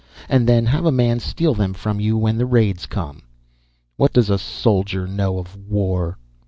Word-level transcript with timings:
And 0.27 0.49
then 0.49 0.65
have 0.65 0.83
a 0.83 0.91
man 0.91 1.19
steal 1.19 1.53
them 1.53 1.75
from 1.75 1.99
you 1.99 2.17
when 2.17 2.39
the 2.39 2.47
raids 2.47 2.87
come! 2.87 3.21
What 3.97 4.13
does 4.13 4.31
a 4.31 4.39
soldier 4.39 5.05
know 5.05 5.37
of 5.37 5.55
war?" 5.55 6.17